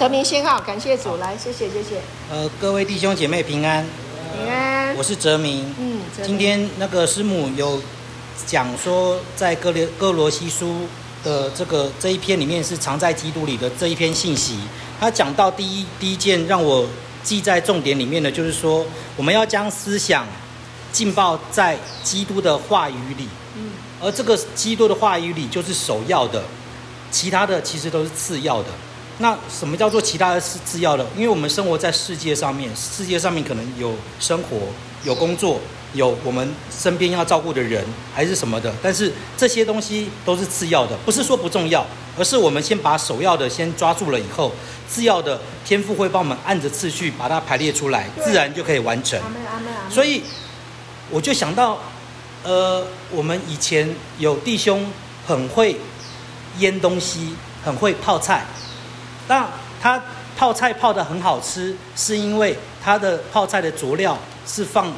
[0.00, 2.00] 陈明先号，感谢主，来，谢谢，谢谢。
[2.30, 3.84] 呃，各位弟兄姐妹平安，
[4.34, 4.96] 平安。
[4.96, 5.74] 我是哲明。
[5.78, 7.78] 嗯，今天那个师母有
[8.46, 10.86] 讲说，在哥罗哥罗西书
[11.22, 14.60] 的这个这一篇里面是藏在基督里的这一篇信息。
[14.98, 16.88] 他讲到第一第一件让我
[17.22, 18.86] 记在重点里面的，就是说
[19.18, 20.26] 我们要将思想
[20.90, 23.28] 浸泡在基督的话语里。
[23.54, 23.72] 嗯。
[24.00, 26.42] 而这个基督的话语里就是首要的，
[27.10, 28.68] 其他的其实都是次要的。
[29.20, 31.06] 那什么叫做其他的是次要的？
[31.14, 34.56] 因为我们生活在世界上面，世界上面可能有生活、
[35.04, 35.60] 有工作、
[35.92, 37.84] 有我们身边要照顾的人，
[38.14, 38.72] 还是什么的。
[38.82, 41.86] 但是这些东西都是次要的，不是说不重要，
[42.18, 44.50] 而是我们先把首要的先抓住了以后，
[44.88, 49.20] 次要的天赋会帮我们按着次序把它排列出来，自然就可以完成。
[49.90, 50.22] 所以
[51.10, 51.78] 我就想到，
[52.42, 54.90] 呃，我们以前有弟兄
[55.26, 55.76] 很会
[56.58, 58.46] 腌东西，很会泡菜。
[59.30, 59.46] 但
[59.80, 60.02] 他
[60.36, 64.92] 泡菜泡的很好吃，是因为它的泡菜的佐料是放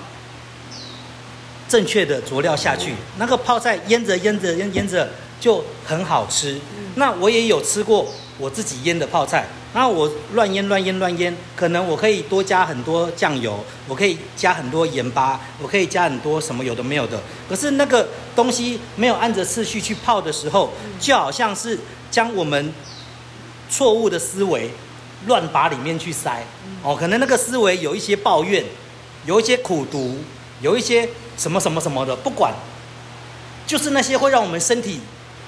[1.69, 5.07] 正确的佐料下去，那个泡菜腌着腌着腌腌着
[5.39, 6.59] 就很好吃。
[6.95, 8.07] 那我也有吃过
[8.39, 17.21] 我自己腌的泡菜，那我乱腌乱腌乱腌，可能我可以多加很多酱油，我可以加很多盐巴，我可以加很多什么有的没有的。
[17.51, 21.79] 可是那个东西没有按着次序去泡的时候，就好像是
[22.11, 22.73] 将我们。
[23.73, 24.71] 错误的思维，
[25.27, 26.45] 乱把里面去塞，
[26.83, 28.63] 哦，可能那个思维有一些抱怨，
[29.25, 30.19] 有一些苦读，
[30.61, 32.53] 有一些什么什么什么的，不管，
[33.67, 35.01] 就是那些会让我们身体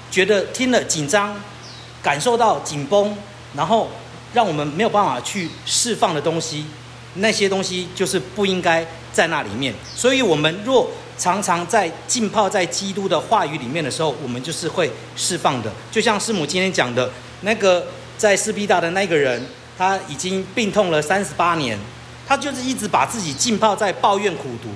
[0.09, 1.39] 觉得听了紧张，
[2.01, 3.15] 感受到紧绷，
[3.53, 3.91] 然后
[4.33, 6.65] 让我们没有办法去释放的东西，
[7.15, 9.71] 那些东西就是不应该在那里面。
[9.95, 15.71] 所以，我们若常常在浸泡在基督的话语里面的时候，我们就是会释放的。
[15.91, 17.85] 就像师母今天讲的那个。
[18.17, 19.41] 在斯皮达的那个人，
[19.77, 21.77] 他已经病痛了三十八年，
[22.27, 24.69] 他就是一直把自己浸泡在抱怨苦读。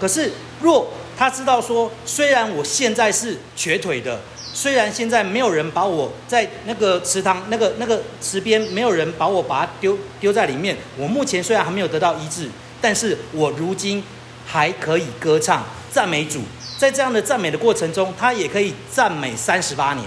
[0.00, 4.20] 可是，若他知道说，虽然我现在是瘸腿的，
[4.52, 12.48] 虽然现在没有人把我在那个池塘、那个那个池边，没有人把我把它丢丢在里面，我目前虽然还没有得到医治，
[12.80, 14.02] 但是我如今
[14.44, 16.42] 还可以歌唱赞美主。
[16.76, 20.04] 在这样的赞美的过程中，他也可以赞美三十八年。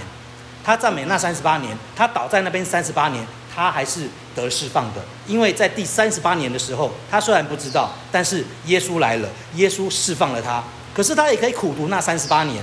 [0.67, 4.01] 他赞美那三十八年，他倒在那边三十八年，他还是
[4.35, 5.01] 得释放的。
[5.25, 10.61] 因为在第三十八年的时候，他虽然不知道，但是耶稣来了，耶稣释放了他。
[10.93, 12.61] 可是他也可以苦读那三十八年。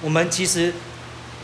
[0.00, 0.72] 我们其实，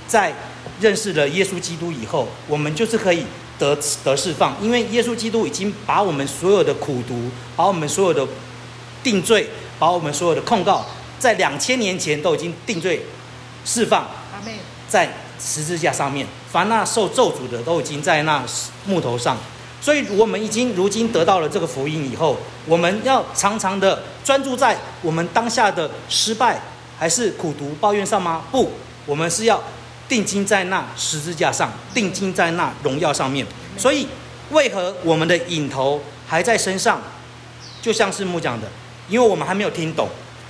[0.08, 0.32] 在
[0.80, 3.26] 认识了耶稣基督以后，我们就是可以
[3.58, 8.26] 得得释放，因为耶稣基督已经把我们所有的苦读，把我们所有的
[9.02, 10.86] 定罪，把我们所有的控告，
[11.18, 13.04] 在两千年前都已经定罪
[13.66, 14.08] 释放。
[14.88, 15.12] 在。
[15.42, 18.44] 十字架上面，凡那受咒诅的都已经在那
[18.84, 19.36] 木头上，
[19.80, 22.36] 所以我们已经如今得到了这个福音以后，
[22.66, 26.60] 我们要常常的专注在我们当下的失败
[26.98, 28.44] 还是苦读抱怨上吗？
[28.52, 28.70] 不，
[29.06, 29.62] 我们是要
[30.08, 33.46] 定睛在那十字架上，定睛在那荣耀上面。
[33.78, 34.06] 所以，
[34.50, 37.00] 为何我们的影头还在身上？
[37.80, 38.68] 就像是师母讲的，
[39.08, 40.06] 因为我们还没有听懂，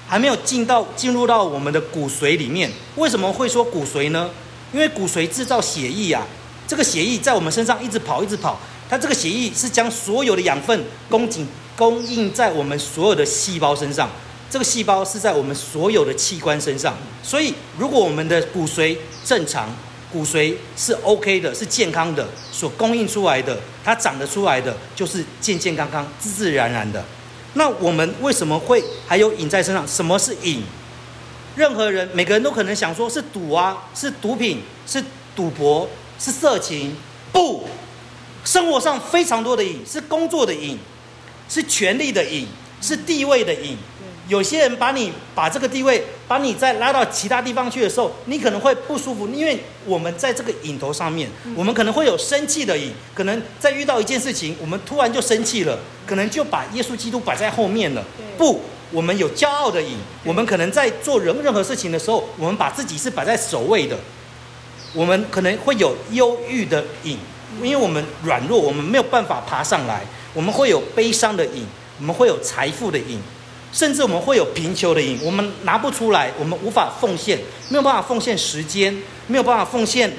[0.09, 2.73] 还没有进到进入到我们的骨髓里面。
[2.97, 4.29] 为什么会说骨髓呢？
[4.73, 6.27] 因为骨髓制造血液啊，
[6.67, 8.59] 这个血液在我们身上一直跑，一直跑。
[8.89, 14.11] 它这个血液是将所有的养分供给供应在我们所有的细胞身上，
[14.51, 16.97] 这个细胞是在我们所有的器官身上。
[17.23, 19.69] 所以，如果我们的骨髓正常，
[20.13, 27.05] 骨髓是 OK 的，是健康的，所供应出来的，它长得出来的就是健健康康、自自然然的。
[27.55, 29.87] 那我们为什么会还有瘾在身上？
[29.87, 30.63] 什么是瘾？
[31.57, 35.03] 任何人，每个人都可能想说，是赌啊，是毒品，是
[35.35, 35.89] 赌博，
[36.19, 36.95] 是色情。
[37.33, 37.65] 不，
[38.45, 40.79] 生活上非常多的瘾，是工作的瘾，
[41.49, 42.47] 是权力的瘾，
[42.81, 43.77] 是地位的瘾。
[44.29, 55.77] 有些人把你把这个地位，把你再拉到其他地方去的时候，你可能会不舒服，因为我们在这个瘾头上面，我们可能会有生气的瘾，可能在遇到一件事情，我们突然就生气了，
[56.07, 58.05] 可能就把耶稣基督摆在后面了。
[58.39, 58.61] 不。
[58.93, 63.97] 我们有骄傲的瘾，我们可能在做任任何事情的时候，我们把自己是摆在首位的。
[64.93, 67.17] 我们可能会有忧郁的瘾，
[67.63, 70.03] 因为我们软弱，我们没有办法爬上来。
[70.35, 71.65] 我们会有悲伤的瘾，
[72.01, 73.21] 我们会有财富的瘾，
[73.73, 75.19] 甚至我们会有贫穷的瘾。
[75.23, 77.39] 我们拿不出来，我们无法奉献，
[77.69, 78.97] 没有办法奉献时间，
[79.29, 80.13] 没有办法奉献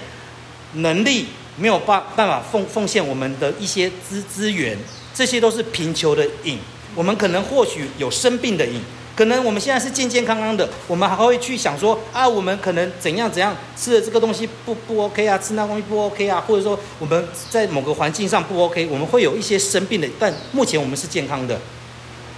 [0.76, 1.28] 能力，
[1.58, 4.78] 没有办办法奉奉献我们的一些资资源，
[5.14, 6.58] 这些都是贫穷的瘾。
[6.96, 8.82] 我们可能或许有生病的瘾，
[9.16, 20.08] 可能我们现在是健健康康的，我们还会去想说啊，我们可能怎样怎样吃的这个东西不不 OK 啊，吃那东西不 OK 啊，或者说我们在某个环境上不 OK，我们会有一些生病的。
[20.20, 21.60] 但目前我们是健康的，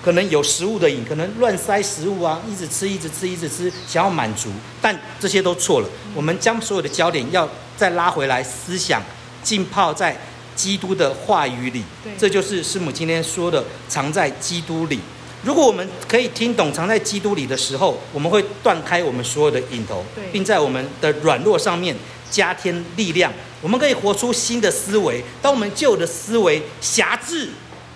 [0.04, 4.50] 可能有食物的瘾，可能乱塞食物啊，一直吃一直吃一直吃，想要满足，
[4.82, 5.90] 但这些都错了。
[6.14, 9.02] 我们将所有的焦点要再拉回来，思想
[9.42, 10.16] 浸泡在
[10.56, 11.84] 基督的话语里，
[12.18, 15.00] 这就是师母今天说的，藏在基督里。
[15.44, 21.96] 如果我们可以听懂藏在基督里的时候，我们会断开我们所有的瘾头，并在我们的软弱上面
[22.32, 23.32] 加添力量。
[23.62, 25.24] 我们可以活出新的思维。
[25.42, 27.50] 当我们旧的思维辖制，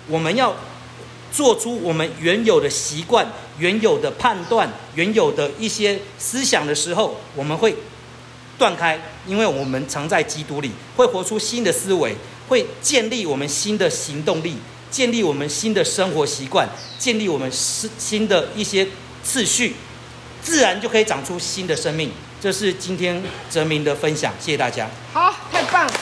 [0.06, 0.54] 我们要
[1.32, 3.26] 做出我们原有的习惯、
[3.58, 7.74] 原有的判断、原有的一些思想的时候，我们会
[8.58, 12.14] 断开，因为我们藏在基督里，会活出新的思维，
[12.48, 14.56] 会建立我们新的行动力。
[14.90, 16.66] 建立我们新的生活习惯，
[16.98, 18.88] 建立我们新新的一些
[19.22, 19.76] 次序，
[20.42, 22.10] 自然就可以长出新的生命。
[22.40, 24.88] 这是今天哲明的分享，谢谢大家。
[25.12, 25.92] 好，太棒了！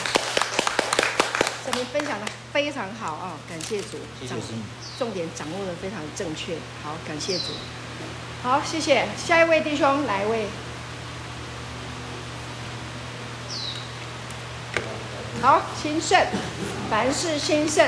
[1.65, 4.63] 哲明分享的非常好啊，感谢主，谢谢师母。
[4.97, 7.43] 重点掌握的非常正确，好，感谢主。
[8.41, 9.05] 好，谢谢。
[9.17, 10.45] 下一位弟兄，来一位。
[15.39, 16.19] 好，兴盛，
[16.89, 17.85] 凡事兴盛。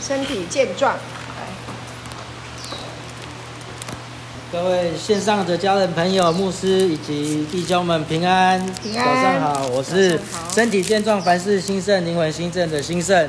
[0.00, 0.94] 身体健壮，
[4.52, 10.18] 各位线上的家人朋友、牧师以及弟兄们平安，平安，早上好，我是
[10.54, 13.28] 身体健壮、凡事兴盛、灵魂兴盛的兴盛。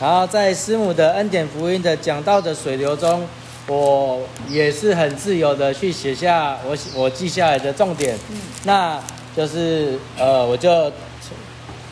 [0.00, 3.26] 然后在师母的恩典福音的讲道的水流中，
[3.66, 9.02] 我也是很自由的去写下我我记下来的重点，嗯、那
[9.36, 10.90] 就是呃，我就。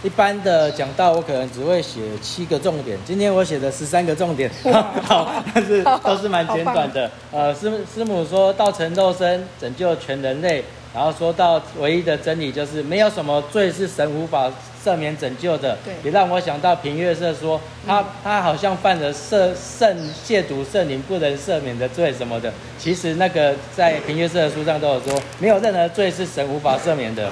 [0.03, 2.97] 一般的讲到，我可能只会写七个重点。
[3.05, 4.51] 今天我写的十三个重点，
[5.05, 7.11] 好，但是都是蛮简短的。
[7.31, 10.65] 呃，师师母说道成肉身拯救全人类，
[10.95, 14.51] 然后说到唯一的真理就是没有什么罪是神无法
[14.83, 15.77] 赦免拯救的。
[15.85, 19.95] 对，也让我想到平月社说他他好像犯了赦圣
[20.27, 22.51] 亵渎圣灵不能赦免的罪什么的。
[22.79, 27.31] 其实那个在平月社的书上都有说，没有任何罪是神无法赦免的。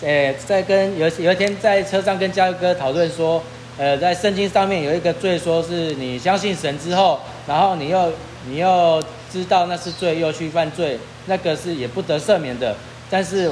[0.00, 3.42] 诶，在跟有有一天在车上跟嘉哥讨论说，
[3.76, 7.18] 呃，在圣经上面有一个罪，说是你相信神之后，
[7.48, 8.12] 然后你又
[8.46, 9.02] 你又
[9.32, 10.96] 知道那是罪，又去犯罪，
[11.26, 12.76] 那个是也不得赦免的。
[13.10, 13.50] 但是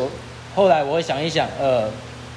[0.54, 1.90] 后来我想一想，呃，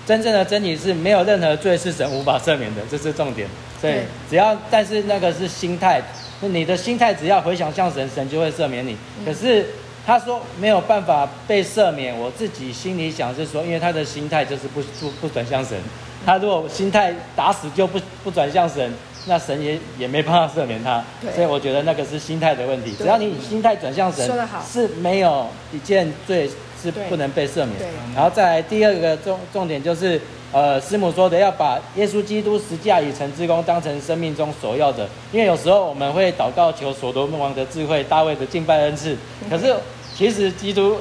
[0.07, 3.47] 真正的真理是没有任何罪是神无法赦免的，这是重点。
[3.79, 3.94] 所以
[4.27, 6.01] 只要，但是那个是心态，
[6.41, 8.97] 你的心态只要回想像神，神就会赦免你。
[9.23, 9.67] 可是。
[10.06, 15.78] 他说没有办法被赦免，我自己心里想是说，因为他的心态就是不不不转向神。
[16.25, 18.94] 他如果心态打死就不不转向神，
[19.28, 21.04] 那神也也没办法赦免他。
[21.34, 22.94] 所以我觉得那个是心态的问题。
[22.98, 24.28] 只要你心态转向神，
[24.68, 26.50] 是没有一件罪
[26.81, 27.75] 是不能被赦免。
[28.16, 30.19] 然后再来第二个重重点就是。
[30.51, 39.16] 呃，师母说的要把耶稣基督十架以成之功当成生命中首要的，因为有时候我们会祷告求所罗门王的智慧、大卫的敬拜恩赐，
[39.50, 39.75] 可是
[40.16, 40.98] 其实基督。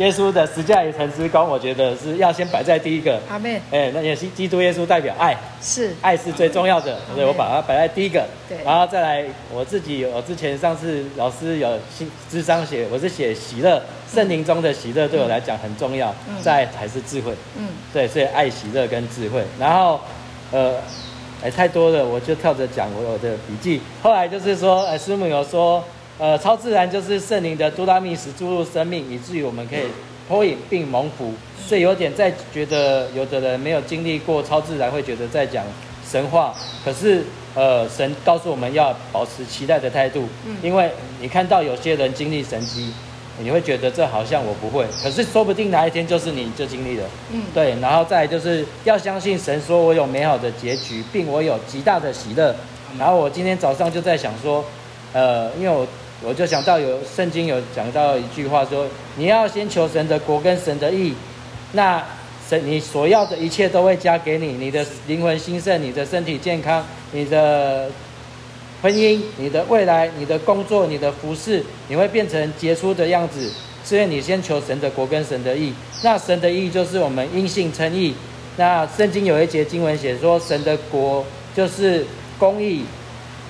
[0.00, 3.20] 耶稣的十架已成之功，我觉得是要先摆在第一个。
[3.28, 3.60] 阿门。
[3.70, 8.26] 哎，那也是基督耶稣代表爱，是爱是最重要的，所以我把它摆在第一个。
[8.48, 17.34] 对，然后再来我自己，我之前上次老师有新智商写，我是写喜乐，圣灵中的喜乐对我来讲很重要，再才是智慧。
[17.58, 19.44] 嗯，对，所以爱、喜乐跟智慧。
[19.58, 20.00] 然后，
[20.50, 20.76] 呃，
[21.44, 23.82] 哎，太多了，我就跳着讲我的笔记。
[24.02, 25.84] 后来就是说，哎，师母有说。
[26.20, 29.84] 呃，超自然就是圣灵的多拉密斯注入生命，以至于我们可以
[30.28, 31.32] 脱颖并蒙福。
[31.66, 35.64] 所以有点在觉得，有的人没有经历过超自然，会觉得在讲
[36.06, 36.54] 神话。
[36.84, 37.24] 可是，
[37.54, 40.28] 呃，神告诉我们要保持期待的态度，
[40.62, 40.90] 因为
[41.22, 42.92] 你看到有些人经历神迹，
[43.38, 47.04] 你会觉得这好像我不会，可是说不定哪一天就是你就经历了。
[47.32, 47.74] 嗯，对。
[47.80, 52.54] 然后再来就是要相信神说我有美好的结局，并我有极大的喜乐。
[52.98, 54.62] 然后我今天早上就在想说，
[55.14, 55.86] 呃，因为我。
[56.22, 58.86] 我就想到有圣经有讲到一句话说，
[59.16, 61.14] 你要先求神的国跟神的义，
[61.72, 62.04] 那
[62.46, 67.90] 神你所要的一切都会加给你，你的灵魂兴盛，你的身体健康，你的
[68.82, 73.50] 婚姻，你的未来，你的工作，你的服饰，你会变成杰出的样子。
[73.82, 75.72] 所以你先求神的国跟神的义，
[76.02, 78.14] 那神的义就是我们因信称义。
[78.58, 81.24] 那圣经有一节经文写说，神的国
[81.56, 82.04] 就是
[82.38, 82.84] 公义、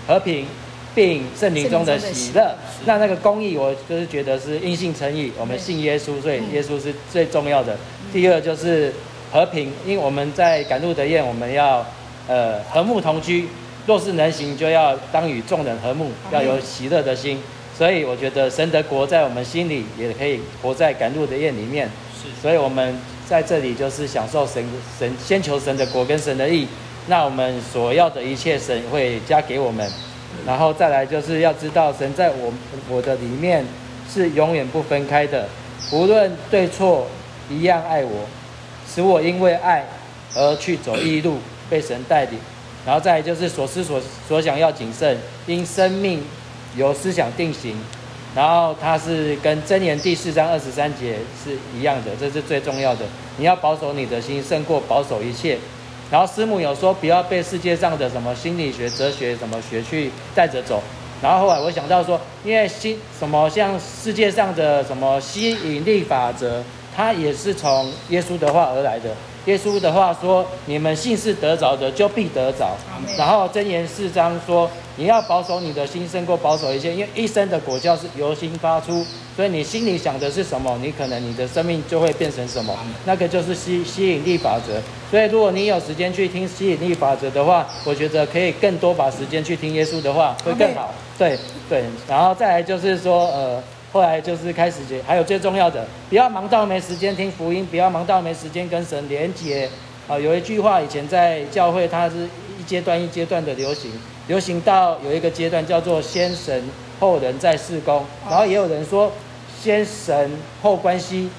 [0.06, 0.46] 和平。
[0.94, 2.54] 并圣灵中的喜乐，
[2.84, 7.76] 那那个公义，我就是觉得是因信称义，我们信耶稣，所以耶稣是最重要的。
[8.12, 8.92] 第二就是
[9.30, 11.86] 和平，因为我们在赶路的宴，我们要
[12.26, 13.48] 呃和睦同居，
[13.86, 17.40] 若是能行，就要当与众人和睦，要有喜乐的心。
[17.78, 21.88] 所以我觉得神的国在我们心里也可以活在赶路的宴里面。
[22.20, 24.62] 是，所以我们在这里就是享受神
[24.98, 26.66] 神先求神的国跟神的义，
[27.06, 29.88] 那我们所要的一切神会加给我们。
[30.46, 32.52] 然后再来就是要知道神在我
[32.88, 33.64] 我的里面
[34.08, 35.48] 是永远不分开的，
[35.92, 37.06] 无论对错
[37.48, 38.26] 一样爱我，
[38.88, 39.86] 使我因为爱
[40.34, 42.38] 而去走义路，被神带领。
[42.86, 46.22] 然后再来就是所思所所想要谨慎，因生命
[46.76, 47.76] 由思想定型。
[48.34, 53.04] 然后它是跟箴言第四章二十三节是一样的，这是最重要的。
[53.36, 55.58] 你要保守你的心，胜过保守一切。
[56.10, 60.82] 然后师母有说，不要被世界上的什么心理学、哲学什么学去带着走。
[61.22, 66.62] 然后后来我想到说，因为心什么像世界上的什么吸引力法则，
[66.96, 69.10] 它也是从耶稣的话而来的。
[69.46, 72.76] 耶稣的话说：“你们信是得着的，就必得着。”
[73.16, 79.04] 然后箴言四章说：“你要保守你的心，胜过保守一切，因为一生的果效是由心发出。
[79.34, 82.76] 所以你心里想的是什么，你可能你的生命就会变成什么。
[83.06, 84.74] 那个就是吸吸引力法则。
[85.10, 90.92] 所以如果你有时间去听吸引力法则的话，我觉得可以更多把时间去听耶稣的话，会更好。
[91.18, 99.68] 对对，然后再来就是说，呃。”后来就是开始接，还有最重要的，不要忙到没时间听福音，不要忙到没时间跟神连结。
[100.06, 102.28] 啊，有一句话以前在教会，它是
[102.58, 103.92] 一阶段一阶段的流行，
[104.26, 106.64] 流行到有一个阶段叫做先神
[106.98, 109.12] 后人再事工，然后也有人说
[109.60, 110.30] 先神
[110.62, 111.30] 后关系，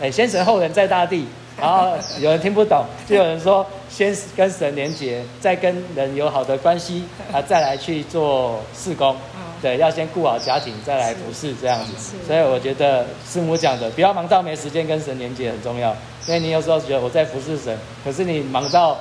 [0.00, 1.26] 哎，先神后人在大地，
[1.60, 9.14] 然后有人听不懂，就有人说先跟神连结，再跟人有好的关系，啊，再来去做事工。
[9.62, 12.16] 对，要先顾好家庭，再来服侍这样子。
[12.26, 15.96] 所以我觉得师母讲的，不要忙到没时间跟神连接很重要。
[16.26, 18.98] 因为你有时候觉得我在服侍神，可是你忙到，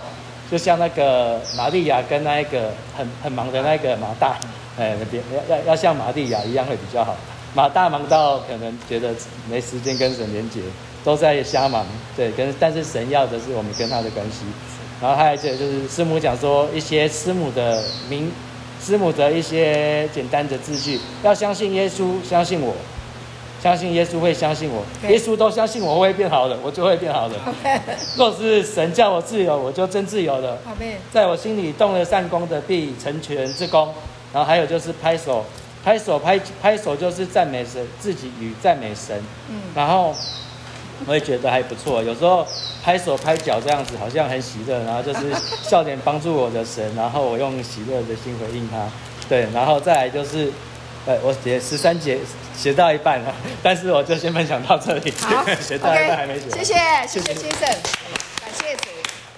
[0.52, 4.38] 就像那个玛利亚跟那一个很很忙的那个马大，
[4.78, 7.16] 哎，别要要要像玛利亚一样会比较好。
[7.54, 9.14] 马大忙到可能觉得
[9.50, 10.60] 没时间跟神连接，
[11.04, 11.86] 都在瞎忙。
[12.16, 14.46] 对，跟但是神要的是我们跟他的关系。
[15.02, 18.32] 然后还有这就是师母讲说一些师母的名。
[18.84, 22.76] 师母的一些简单的字句，要相信耶稣，相信我，
[23.62, 27.36] 相信耶稣会相信我，耶稣都相信我会变好的，我就会变好的。
[28.18, 30.58] 若是神叫我自由，我就真自由了。
[31.14, 33.94] 在我心里动了善功的，必成全之功。
[34.34, 35.46] 然后还有就是拍手，
[35.86, 39.18] 拍手拍拍手就是赞美神，自己与赞美神。
[39.50, 40.14] 嗯，然后。
[41.08, 42.46] 我也觉得还不错，有时候
[42.84, 45.34] 拍手拍脚这样子好像很喜乐，然后就是
[45.64, 48.88] 笑脸帮助我的神，然后我用喜乐的心回应他。
[49.30, 50.52] 对，然后再来就是，
[51.06, 52.20] 呃，我写十三节
[52.56, 53.34] 写到一半了，
[53.64, 56.50] 但是我就先分享到这里，好 写到一半还没写。
[56.50, 56.74] 谢谢，
[57.08, 57.60] 谢谢先生，
[58.42, 58.90] 感谢主，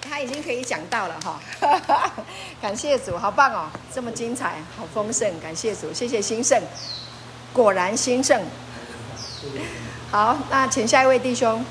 [0.02, 1.40] 他已经可以讲到了哈，
[2.60, 6.60] 感谢主，好棒哦，这么精彩，好丰盛，感谢主，谢谢兴盛，
[7.52, 8.42] 果然兴盛。
[10.10, 11.62] 好，那请下一位弟兄。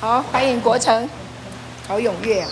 [0.00, 1.08] 好，欢迎国成，
[1.86, 2.48] 好踊跃啊！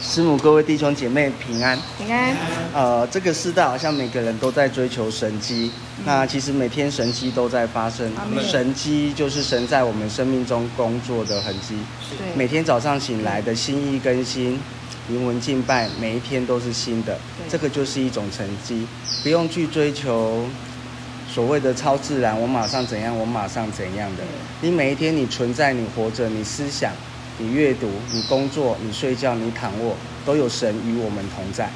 [0.00, 1.76] 师母，各位弟兄姐妹平安。
[1.98, 2.36] 平安。
[2.72, 8.10] 呃，这个世代好像每个人都在追求神迹，嗯、那其实每天神迹都在发生。
[8.30, 11.76] 嗯、神迹就是神在我们生命中工作的痕迹。
[12.10, 12.36] 对。
[12.36, 14.60] 每天早上醒来的心意更新，
[15.08, 17.18] 灵魂敬拜，每一天都是新的。
[17.36, 17.50] 对。
[17.50, 18.86] 这个就是一种成绩，
[19.24, 20.46] 不用去追求。
[21.38, 24.24] 所谓的超自然，我马上怎样，我马上怎样的。
[24.60, 26.90] 你每一天，你存在，你活着，你思想，
[27.38, 29.94] 你阅读，你工作，你睡觉，你躺卧，
[30.26, 31.70] 都有神与我们同在。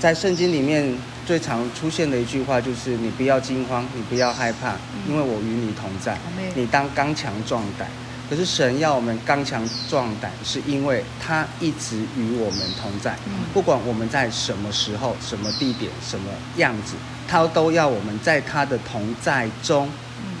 [0.00, 0.92] 在圣经里面
[1.24, 4.74] 最常出现的一句话就是：你不要惊慌，你不要害怕，
[5.08, 6.18] 因为我与你同在。
[6.56, 7.86] 你当刚强壮胆。
[8.28, 13.16] 可是神要我们刚强壮胆，是因为他一直与我们同在。
[13.54, 16.96] 不管我们在什么时候、什么地点、什么样子。
[17.28, 19.88] 他都要我们在他的同在中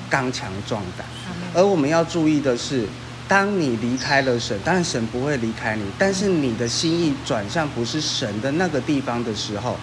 [0.08, 1.06] 刚强壮胆，
[1.54, 2.86] 而我们要注意的是，
[3.26, 9.76] 当你离开了神，当然神不会离开你，但是你的心意转向不是神的那个地方的时候，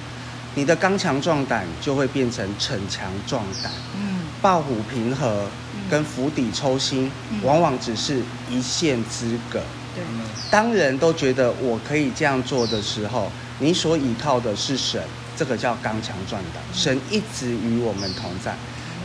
[0.55, 3.71] 你的刚强壮胆就会变成逞强壮胆。
[3.97, 5.45] 嗯，抱虎平和
[5.89, 9.59] 跟釜底抽薪，往往只是一线之隔。
[9.93, 10.03] 对，
[10.49, 13.29] 当人都觉得我可以这样做的时候，
[13.59, 15.03] 你所依靠的是神。
[15.35, 18.55] 这个叫刚强壮胆，神一直与我们同在。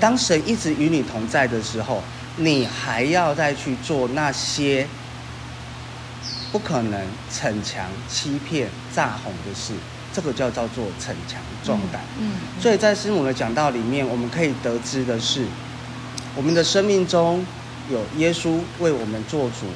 [0.00, 2.02] 当神一直与你同在的时候，
[2.36, 4.86] 你还要再去做那些
[6.52, 9.72] 不可能逞强、欺骗、诈哄的事，
[10.12, 12.00] 这个叫叫做逞强壮胆。
[12.20, 15.44] 嗯，所以在师母的讲道里面，我们可以得知的是，
[16.36, 17.44] 我们的生命中
[17.90, 19.66] 有耶稣为我们做主、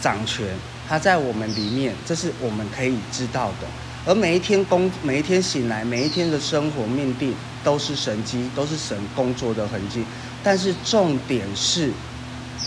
[0.00, 0.46] 掌权，
[0.88, 3.68] 他在我们里面，这是我们可以知道的。
[4.08, 10.02] 而每一天工，每一天醒来，每一天的生活命定都是神迹，都是神工作的痕迹。
[10.42, 11.92] 但是重点是，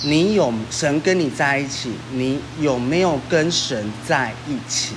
[0.03, 4.93] 你有神跟你在一起，你有没有跟神在一起？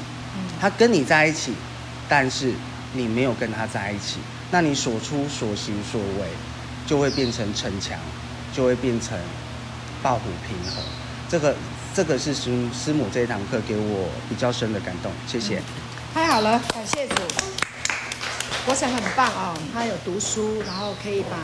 [0.61, 1.55] 他跟你在一起，
[2.11, 2.53] 但是
[2.93, 4.19] 你没有跟他在一起，
[4.51, 6.29] 那你所出所行所为，
[6.87, 7.99] 就会变成城墙，
[8.53, 9.19] 就会变成
[10.03, 10.85] 抱虎平衡。
[11.27, 11.57] 这个，
[11.95, 15.11] 这个是师师母这一堂课给我比较深的感动。
[15.27, 15.63] 谢谢。
[16.15, 17.15] 太好了，感谢主。
[18.65, 21.37] 国成很棒啊、哦，他有读书，然后可以把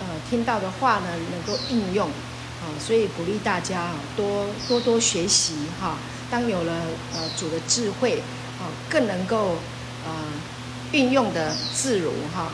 [0.00, 5.94] 呃听到的话呢能够应用啊、所以鼓励大家啊多多多学习哈、哦。
[6.30, 6.72] 当有了
[7.14, 8.22] 呃主的智慧
[8.60, 9.56] 啊、更能够
[10.04, 10.12] 呃
[10.92, 12.52] 运用的自如哈、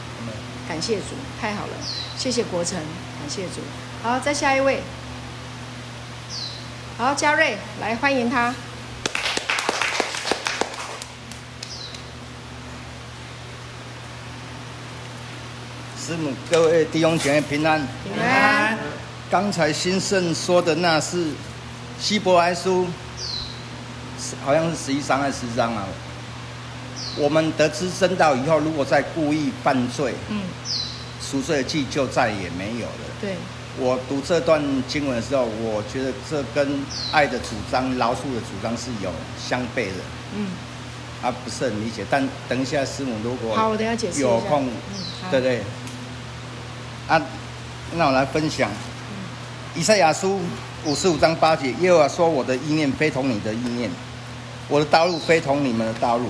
[0.69, 1.73] 感谢主，太好了，
[2.17, 3.63] 谢谢国成，感谢主。
[4.05, 4.81] 好，再下一位，
[6.97, 8.55] 好，嘉瑞来欢迎他。
[16.05, 17.81] 师母，各位弟兄姐妹平安。
[18.03, 18.77] 平安。
[19.31, 21.29] 刚才新盛说的那是
[21.97, 22.89] 希伯来书，
[24.45, 25.87] 好像是十一章还是十章啊？
[27.17, 30.43] 我们得知真道以后，如果再故意犯罪，嗯，
[31.21, 33.05] 赎罪的祭就再也没有了。
[33.21, 33.37] 对。
[33.79, 36.81] 我读这段经文的时候，我觉得这跟
[37.13, 40.03] 爱的主张、饶恕的主张是有相悖的。
[40.37, 40.49] 嗯。
[41.23, 45.63] 啊，不是很理解，但等一下师母如果好，我等下解释有空，嗯，对对。
[47.95, 48.71] 那我来分享
[49.79, 50.41] 《以赛亚书》
[50.89, 53.91] 五十五章八节，耶和华说：“我的意念非同你的意念，
[54.67, 56.27] 我的道路非同你们的道路。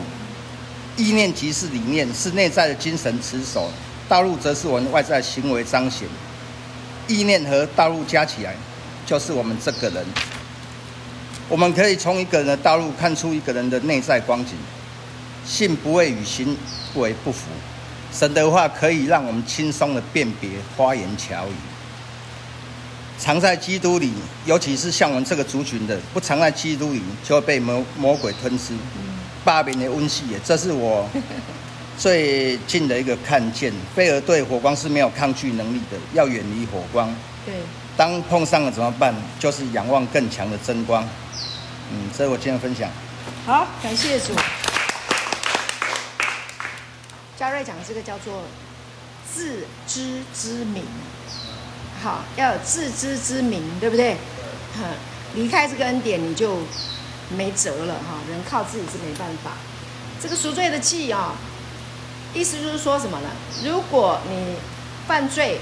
[0.96, 3.70] 意念即是理念，是内在的精神持守；
[4.08, 6.08] 道路则是我们外在行为彰显。
[7.06, 8.56] 意念和道路加起来，
[9.06, 10.04] 就是我们这个人。
[11.48, 14.54] 我们可以从一个人的道路看出一个人的内在光景。
[15.44, 16.56] 信不会与行
[16.96, 17.46] 为不符。”
[18.12, 21.52] 神的话可以让我们轻松的辨别花言巧语。
[23.18, 24.12] 常在基督里，
[24.44, 28.74] 尤其是像我们这个族群的，不常在基督里，就会被魔魔鬼吞噬。
[29.44, 31.08] 巴比的温习也，这是我
[31.96, 33.72] 最近的一个看见。
[33.94, 37.12] 菲尔对火光是没有抗拒能力的，要远离火光。
[37.46, 37.54] 对。
[37.96, 39.14] 当碰上了怎么办？
[39.38, 41.06] 就是仰望更强的真光。
[41.92, 42.90] 嗯，这是我今天分享。
[43.46, 44.32] 好，感谢主。
[47.42, 48.44] 嘉瑞讲的这个叫做
[49.28, 50.84] 自知之明，
[52.00, 54.12] 好，要有自知之明，对不对？
[54.76, 54.86] 哈，
[55.34, 56.58] 离开这个恩典你就
[57.36, 59.54] 没辙了哈，人靠自己是没办法。
[60.22, 61.34] 这个赎罪的祭啊，
[62.32, 63.28] 意思就是说什么呢？
[63.64, 64.54] 如果你
[65.08, 65.58] 犯罪，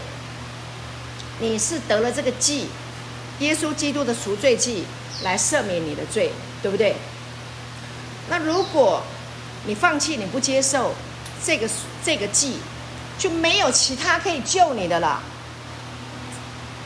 [1.38, 2.68] 你是得了这个祭，
[3.38, 4.84] 耶稣基督的赎罪祭
[5.22, 6.96] 来赦免你的罪，对不对？
[8.28, 9.02] 那如果
[9.64, 10.92] 你放弃，你不接受。
[11.44, 11.68] 这个
[12.04, 12.58] 这个祭
[13.18, 15.20] 就没有其他可以救你的了，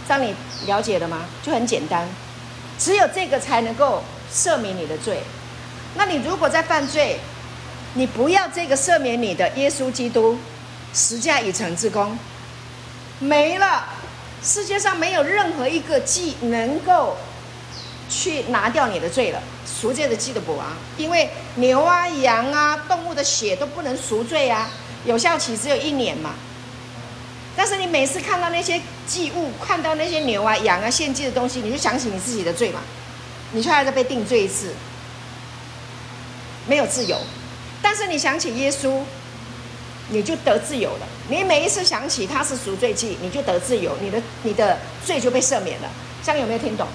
[0.09, 0.35] 让你
[0.67, 1.21] 了解了吗？
[1.43, 2.09] 就很简单，
[2.79, 5.23] 只有这个才能够赦免你的罪。
[5.97, 7.19] 那你如果在犯罪，
[7.95, 10.37] 你不要这个赦免你的耶稣基督
[10.93, 12.19] 十架已成之功，
[13.21, 13.85] 没了，
[14.43, 17.17] 世界上没有任何一个祭能够
[18.15, 19.43] 去拿掉你的罪了。
[19.67, 24.71] 赎罪的记得不啊，因为牛啊、羊啊、动物的血都不能赎罪啊，
[25.05, 26.35] 有效期只有一年嘛。
[27.57, 32.81] 但是你每次看到那些祭物，看到那些牛啊、羊啊献祭的东西，你就想起你自己的罪嘛，
[33.53, 34.73] 你却还在被定罪一次，
[36.67, 37.19] 没有自由。
[37.83, 39.01] 但是你想起耶稣，
[40.09, 41.07] 你就得自由了。
[41.29, 45.89] 你每一次想起他是赎罪祭，你就得自由，你的你的罪就被赦免了。
[46.25, 46.89] 这样有没有听懂？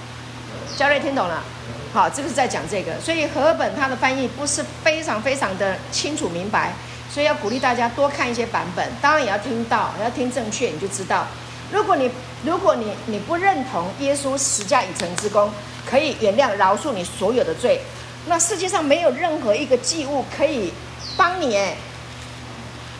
[0.78, 1.44] 嘉瑞听懂了。
[1.92, 6.72] 好，这个是在讲这个，所以和本它的翻译不是非常非常的清楚明白，
[7.12, 11.26] 所以要鼓励大家多看一些版本，当然也要听到，要听正确，你就知道。
[11.72, 12.12] 如果你
[12.46, 15.52] 如果你你不认同耶稣十架已成之功，
[15.86, 17.82] 可以原谅饶恕你所有的罪，
[18.28, 20.72] 那世界上没有任何一个祭物可以
[21.18, 21.76] 帮你哎，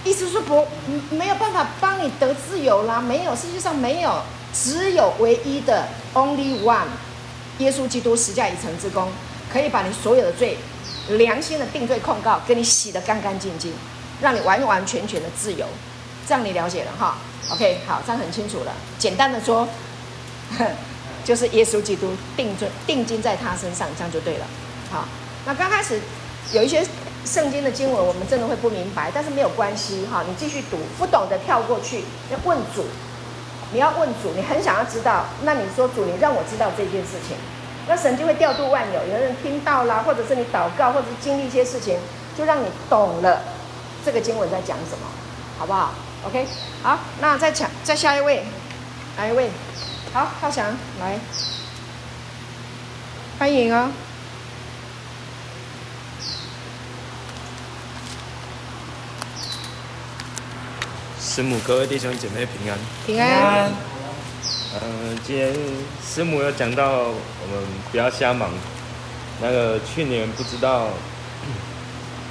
[0.04, 0.68] 意思是不
[1.12, 4.20] 没有办法帮你得自由啦，没有，世界上没有，
[4.52, 6.88] 只有唯一的 only one。
[7.60, 9.10] 耶稣基督十架已成之功，
[9.52, 10.58] 可以把你所有的罪
[11.10, 13.72] 良心的定罪控告，给你洗得干干净净，
[14.22, 15.66] 让你完完全全的自由。
[16.28, 17.18] 这样你了解了哈
[17.52, 18.72] ？OK，好，这样很清楚了。
[18.98, 19.68] 简单的说，
[21.26, 24.46] 就是耶稣基督定罪定金在他身上，这样就对了。
[24.92, 25.06] 好，
[25.46, 26.00] 那刚开始
[26.54, 26.86] 有一些
[27.26, 32.86] 圣经的经文，我们真的会不明白，但是没有关系哈，你继续读，不懂的跳过去，要问主。
[33.72, 37.38] 你要问主，你很想要知道，那你说主，你让我知道这件事情，
[37.88, 39.06] 那神就会调度万有。
[39.08, 42.00] 有的人听到啦，或者是你祷告，或者是经历一些事情，
[42.38, 43.42] 就让你懂了
[44.04, 45.06] 这个经文在讲什么，
[45.60, 45.94] 好不好
[46.26, 46.48] ？OK，
[46.82, 48.44] 好，那再抢，再下一位，
[49.18, 49.50] 哪一位？
[50.14, 50.66] 好，浩翔
[51.00, 51.20] 来，
[53.38, 53.92] 欢迎哦。
[61.40, 62.78] 师母，各位弟兄姐妹平安。
[63.06, 63.72] 平安。
[64.74, 65.56] 嗯、呃，今天
[66.06, 68.52] 师母有讲到，我们不要瞎忙。
[69.42, 70.90] 那个去年不知道，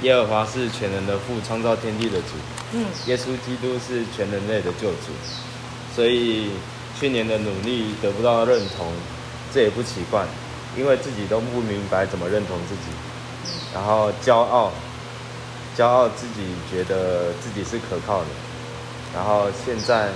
[0.03, 2.35] 耶和华是全能的父，创造天地的主。
[2.73, 2.85] 嗯。
[3.07, 5.09] 耶稣基督是全人类的救主。
[5.95, 6.51] 所以
[6.99, 8.93] 去年的努力得不到认同，
[9.51, 10.23] 这也不奇怪，
[10.77, 12.91] 因为自己都不明白怎么认同自己，
[13.73, 14.71] 然后骄傲，
[15.75, 18.27] 骄傲自己觉得自己是可靠的。
[19.13, 20.09] 然后现在，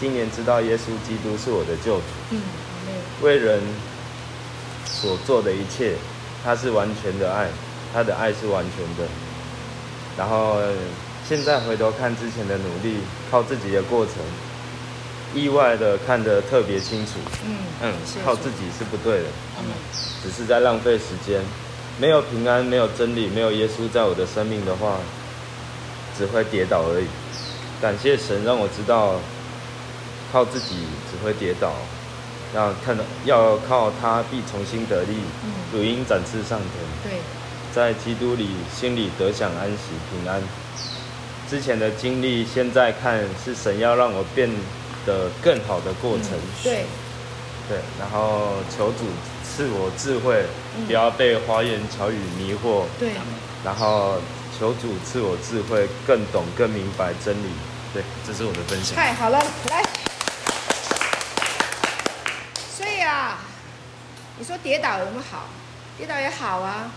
[0.00, 2.40] 今年知道耶稣基督是我的救主，嗯，
[3.22, 3.60] 为人
[4.84, 5.94] 所做的一切，
[6.42, 7.48] 他是完全的爱，
[7.92, 9.10] 他的爱是完全的。
[10.16, 10.56] 然后
[11.28, 13.00] 现在回头看之前的努力，
[13.30, 14.14] 靠自己的过程，
[15.34, 17.12] 意外的看得特别清楚，
[17.44, 17.92] 嗯嗯，
[18.24, 19.24] 靠自己是不对的，
[19.58, 19.64] 嗯，
[20.22, 21.42] 只是在浪费时间，
[21.98, 24.96] 没有平安，没有真理，没有耶稣在我的生命的话，
[26.16, 27.06] 只会跌倒而已。
[27.80, 29.16] 感谢神让我知道，
[30.32, 31.72] 靠自己只会跌倒，
[32.54, 35.18] 要看到要靠他必重新得力，
[35.72, 36.68] 如鹰展翅上腾。
[37.04, 37.20] 对，
[37.74, 40.42] 在基督里心里得享安息平安。
[41.48, 44.50] 之前的经历，现在看是神要让我变
[45.04, 46.30] 得更好的过程。
[46.32, 46.84] 嗯、对，
[47.68, 49.04] 对，然后求主
[49.44, 50.44] 赐我智慧，
[50.86, 52.84] 不要被花言巧语迷惑。
[52.98, 53.10] 对，
[53.62, 54.14] 然后。
[54.58, 57.50] 求主赐我智慧，更懂、更明白真理。
[57.92, 58.96] 对，这是我的分享。
[58.96, 59.38] 太好了，
[59.68, 59.82] 来。
[62.74, 63.38] 所以啊，
[64.38, 65.46] 你说跌倒有没有好？
[65.98, 66.90] 跌倒也好啊，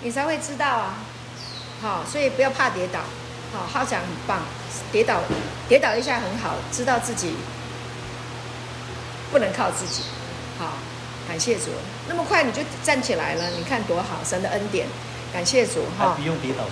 [0.00, 0.94] 你才会知道啊。
[1.80, 3.00] 好，所以不要怕跌倒。
[3.52, 4.42] 好，浩翔很棒，
[4.90, 5.20] 跌倒，
[5.68, 7.34] 跌倒一下很好，知道自己
[9.30, 10.02] 不能靠自己。
[10.58, 10.72] 好，
[11.28, 11.70] 感谢主。
[12.08, 14.88] 那么快你就站起来了，你看多好，神的恩典。
[15.32, 16.62] 感谢主哈，不用跌倒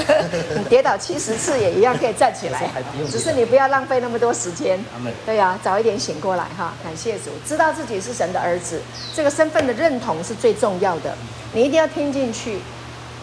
[0.56, 2.70] 你跌倒七十次也一样可以站起来，
[3.10, 4.82] 只是你不要浪费那么多时间。
[5.26, 6.72] 对呀、啊，早一点醒过来哈。
[6.82, 8.80] 感谢主，知道自己是神的儿子，
[9.14, 11.14] 这个身份的认同是最重要的，
[11.52, 12.58] 你一定要听进去。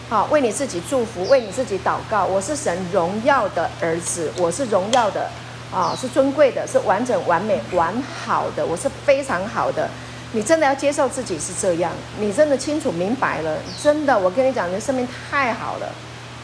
[0.08, 2.24] 好，为你自己祝福，为你自己祷告。
[2.24, 5.30] 我是神荣耀的儿子，我是荣耀的
[5.72, 9.88] 啊，是尊贵的，是完整、完美、完好的，我是非常好的。
[10.32, 15.92] 你真的要接受自己是这样，你真的清楚明白了，真的，我跟你讲，你的生命太好了，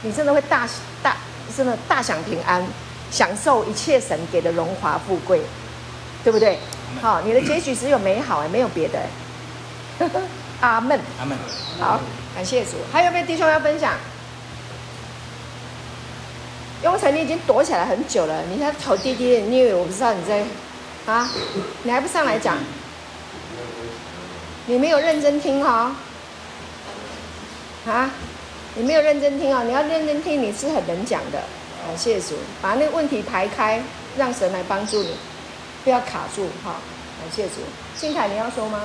[0.03, 0.69] 你真的会大
[1.03, 1.17] 大
[1.57, 2.65] 真的大享平安，
[3.11, 5.41] 享受一切神给的荣华富贵，
[6.23, 6.59] 对不对？
[7.01, 9.01] 好，你的结局只有美好，哎，没有别的。
[10.61, 11.01] 阿门。
[11.19, 11.37] 阿门。
[11.81, 12.01] 好，
[12.35, 12.73] 感谢主。
[12.93, 13.95] 还有没有弟兄要分享？
[16.83, 20.45] 雍成，你已经躲起来很久了，你现在头低低的，你以为我不知道你在
[21.07, 21.29] 啊？
[21.83, 22.57] 你还不上来讲？
[24.67, 25.95] 你没有认真听哈、
[27.87, 28.11] 哦，啊，
[28.79, 31.43] 你没有认真听哦，你要认真听，你是很能讲的，
[31.87, 33.83] 感谢主，把那个问题排开，
[34.19, 35.17] 让神来帮助你，
[35.83, 36.77] 不要卡住哈，
[37.19, 37.63] 感谢主。
[37.97, 38.83] 新凯，你要说吗？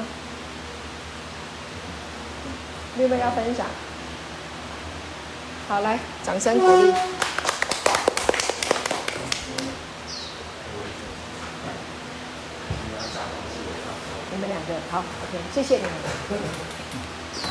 [2.96, 3.66] 你有没有要分享？
[5.68, 6.94] 好，来，掌声鼓励。
[14.34, 15.92] 你们两个好，OK，谢谢你们。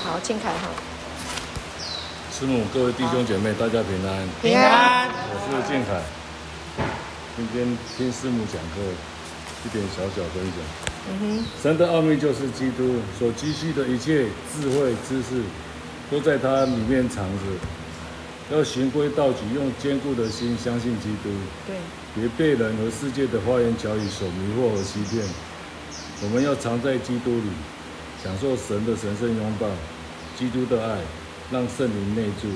[0.03, 0.90] 好，庆凯哈。
[2.41, 4.27] 师母，各位弟兄姐妹，大家平安。
[4.41, 5.11] 平安。
[5.13, 6.01] 我是建凯。
[7.37, 8.81] 今天听师母讲课，
[9.67, 10.57] 一点小小分享。
[11.11, 11.45] 嗯哼。
[11.63, 15.43] 神的奥秘就是基督所积蓄的一切智慧知识，
[16.11, 18.57] 都在他里面藏着。
[18.57, 21.29] 要循规蹈矩，用坚固的心相信基督。
[21.67, 21.77] 对。
[22.15, 25.23] 别被人和世界的花言巧语所迷惑和欺骗。
[26.23, 27.51] 我们要藏在基督里，
[28.25, 29.67] 享受神的神圣拥抱，
[30.39, 30.97] 基督的爱，
[31.51, 32.49] 让圣灵内住。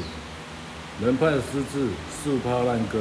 [1.05, 1.89] 人怕失志，
[2.23, 3.01] 树怕烂根。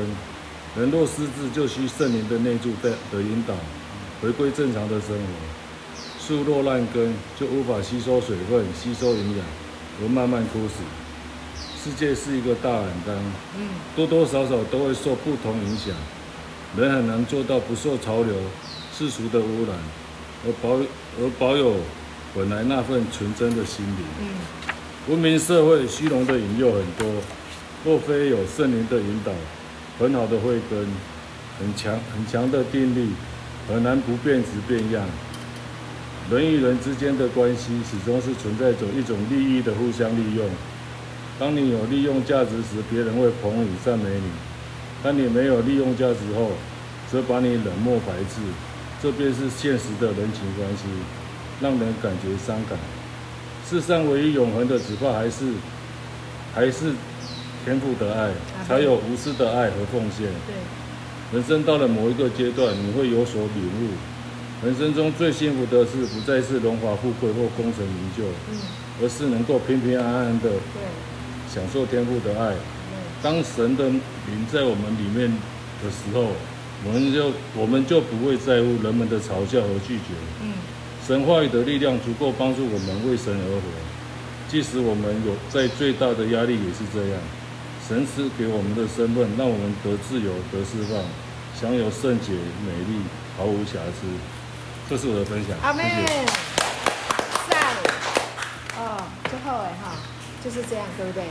[0.75, 3.53] 人若失志，就需圣灵的内住的的引导，
[4.21, 5.23] 回归正常的生活。
[6.19, 9.45] 树若烂根，就无法吸收水分，吸收营养，
[10.01, 10.75] 而慢慢枯死。
[11.83, 13.15] 世界是一个大染缸，
[13.95, 15.93] 多多少少都会受不同影响。
[16.75, 18.33] 人很难做到不受潮流、
[18.97, 19.77] 世俗的污染。
[20.45, 20.75] 而保
[21.21, 21.75] 而保有
[22.35, 24.05] 本来那份纯真的心灵。
[24.19, 24.27] 嗯，
[25.09, 27.05] 文明社会虚荣的引诱很多，
[27.83, 29.33] 若非有圣灵的引导，
[29.99, 30.79] 很好的慧根，
[31.59, 33.09] 很强很强的定力，
[33.67, 35.03] 很难不变质变样。
[36.31, 40.49] 人与人之间的关系始终是存在着一种利益的互相利用，
[41.37, 44.29] 当你有利用价值时，别人会捧你、赞美你；
[45.03, 46.51] 当你没有利用价值后，
[47.11, 48.39] 则把你冷漠排斥。
[49.01, 50.83] 这便是现实的人情关系，
[51.59, 52.79] 让人感觉伤感。
[53.69, 55.53] 世上唯一永恒的，只怕还是
[56.53, 56.93] 还是
[57.65, 58.31] 天父的爱，
[58.67, 60.27] 才有无私的爱和奉献。
[61.33, 63.89] 人生到了某一个阶段，你会有所领悟。
[64.65, 68.23] 人生中最幸福的事，不再是荣华富贵或功成名就，
[69.01, 70.51] 而是能够平平安安的
[71.51, 72.53] 享受天父的爱。
[73.21, 75.31] 当神的灵在我们里面
[75.83, 76.31] 的时候，
[76.85, 80.13] 我们就我们就不会在乎人们的嘲笑和拒绝。
[80.41, 80.53] 嗯，
[81.05, 83.67] 神话语的力量足够帮助我们为神而活，
[84.47, 87.19] 即使我们有在最大的压力也是这样。
[87.85, 91.03] 神赐给我们的身份，让我们得自由、得释放，
[91.59, 93.03] 享有圣洁、美丽、
[93.37, 94.07] 毫无瑕疵。
[94.89, 95.57] 这是我的分享。
[95.61, 95.83] 阿妹。
[97.49, 97.59] 赞。
[98.79, 99.99] 哦，最后哎哈，
[100.41, 101.25] 就是这样，对不对？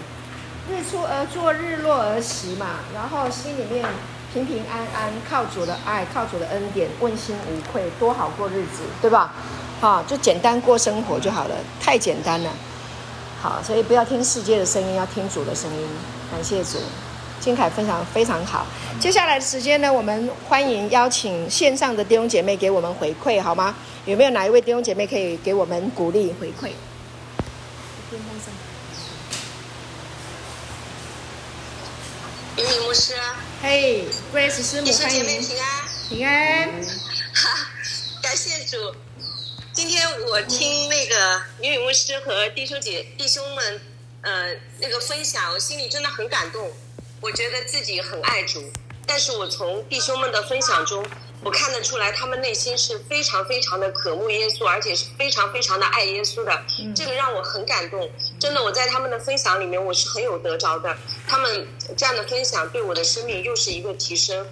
[0.68, 3.86] 日出而作，日落而息嘛，然后心里面。
[4.32, 9.32] 平平安安，靠主的爱，靠主的恩典，问心无愧，多好过日子，对吧？
[9.80, 12.50] 好，就简单过生活就好了，太简单了。
[13.42, 15.86] 好，所以不要听世界的声音，要听主的声音。
[16.30, 16.78] 感谢主，
[17.40, 18.64] 金凯分享非常好。
[18.98, 23.74] 接下来的时间呢，我们欢迎邀请线上的弟兄姐妹给我们回馈，好吗？
[24.06, 26.70] 有没有哪一位弟兄姐妹可以给我们鼓励回馈？
[32.56, 33.14] 云敏牧师，
[33.62, 36.68] 嘿，Grace 师母，弟兄姐妹平安，平安。
[37.32, 37.70] 哈，
[38.20, 38.92] 感谢主。
[39.72, 43.80] 今天我听那个云敏牧师和弟兄姐弟兄们，
[44.22, 46.72] 呃，那个分享，我心里真的很感动。
[47.20, 48.60] 我觉得自己很爱主，
[49.06, 51.06] 但是我从弟兄们的分享中。
[51.44, 56.62] 我看得出来，他们内心是非常非常的渴慕耶稣，而且是非常非常的爱耶稣的。
[56.94, 58.08] 这个让我很感动。
[58.38, 60.96] 真的，我在他们的分享里面，我是很有得着的。
[61.26, 64.46] 他们这样的分享对我的生命又是一个提升。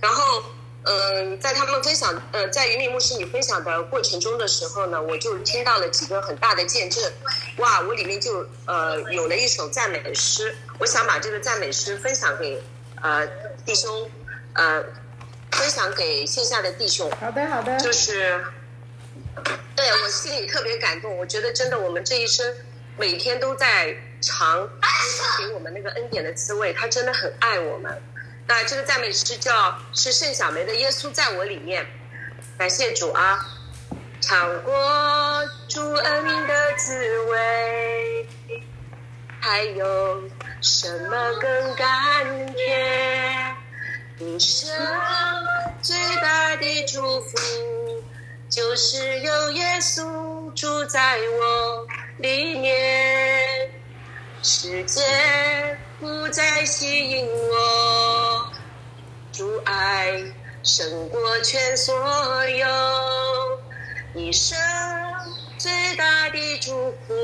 [0.00, 0.44] 然后，
[0.84, 7.02] 嗯、呃，在他们分享，呃，在云里牧师你分享的过程中的时候呢，我就听到了几个很大的见证。
[7.56, 12.62] 哇，我里面就呃有了一首赞美的诗，我想把这个赞美诗分享给
[13.02, 13.26] 呃
[13.66, 14.08] 弟兄，
[14.52, 14.84] 呃。
[15.58, 17.10] 分享给线下的弟兄。
[17.20, 17.76] 好的，好的。
[17.78, 18.44] 就是，
[19.74, 21.16] 对我心里特别感动。
[21.18, 22.54] 我觉得真的，我们这一生
[22.96, 24.68] 每天都在尝
[25.38, 26.72] 给我们那个恩典的滋味。
[26.72, 28.00] 他真的很爱我们。
[28.46, 31.84] 那这个赞美诗叫是盛小梅的《耶稣在我里面》。
[32.56, 33.38] 感谢主啊！
[34.20, 38.26] 尝过主恩的滋味，
[39.40, 40.22] 还有
[40.60, 43.47] 什么更甘甜？
[44.20, 44.68] 一生
[45.80, 47.38] 最大的祝福，
[48.48, 51.86] 就是有耶稣住在我
[52.18, 53.70] 里面，
[54.42, 55.00] 世界
[56.00, 58.50] 不再吸引我，
[59.32, 60.20] 主爱
[60.64, 61.94] 胜过全所
[62.48, 62.66] 有，
[64.14, 64.58] 一生
[65.58, 67.14] 最大的祝福，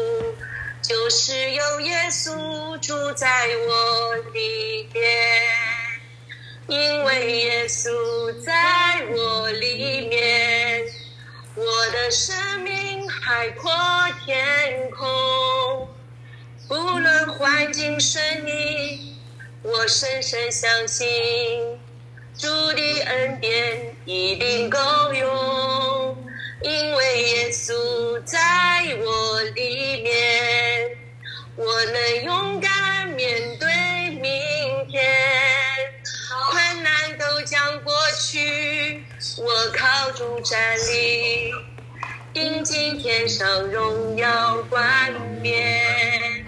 [0.80, 5.73] 就是有耶稣住在我里面。
[6.66, 7.90] 因为耶稣
[8.42, 10.82] 在我里面，
[11.54, 13.70] 我的生命海阔
[14.24, 15.88] 天空。
[16.66, 19.14] 不论环境顺利，
[19.62, 21.04] 我深深相信
[22.34, 24.78] 主的恩典一定够
[25.12, 26.16] 用。
[26.62, 28.38] 因为耶稣在
[29.04, 30.96] 我里面，
[31.56, 32.72] 我能勇敢
[39.70, 41.52] 靠主站立，
[42.34, 46.44] 迎接天上荣耀冠冕。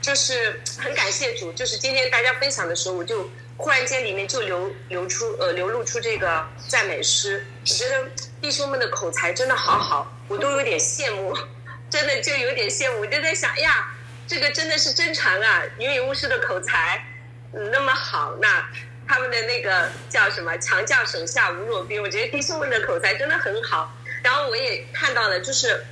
[0.00, 7.46] 就是很感谢主，就是今天大家分享的时候，我就忽然间里面就流流出呃流露出这个赞美诗。
[7.60, 8.06] 我觉得
[8.40, 11.36] 弟兄们的口才真的好好，我都有点羡慕，
[11.90, 13.00] 真的就有点羡慕。
[13.00, 13.94] 我就在想呀，
[14.26, 17.04] 这个真的是真传啊，云敏牧师的口才
[17.52, 18.68] 那么好，那。
[19.10, 20.56] 他们的那个叫什么？
[20.58, 22.00] 强将手下无弱兵。
[22.00, 23.92] 我觉得弟兄们的口才真的很好。
[24.22, 25.84] 然后我也看到了，就是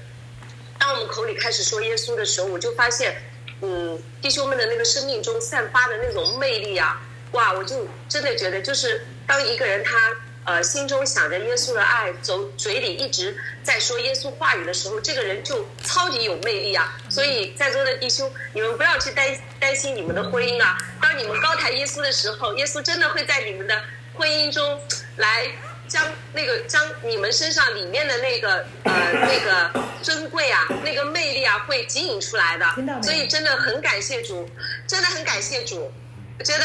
[0.79, 3.21] 当我们口里开始说耶稣的时候，我就发现，
[3.61, 7.03] 嗯，弟兄们的那个生命中散发的那种魅力啊，
[7.33, 7.53] 哇！
[7.53, 10.17] 我就真的觉得，就是当一个人他。
[10.49, 16.97] 呃，心中想着耶稣的爱，走嘴里一直在说耶稣话语的时候，这个人就超级有魅力啊！
[17.11, 20.79] 所以在座的弟兄，你们不要去担担心你们的婚姻啊。
[21.03, 23.79] 当你们高抬耶稣的时候，耶稣真的会在你们的
[24.15, 24.81] 婚姻中
[25.17, 25.47] 来
[25.87, 29.71] 将那个将你们身上里面的那个呃那个
[30.03, 32.67] 尊贵啊，那个魅力啊，会吸引出来的。
[33.03, 34.49] 所以真的很感谢主，
[34.87, 35.93] 真的很感谢主。
[36.39, 36.65] 我觉得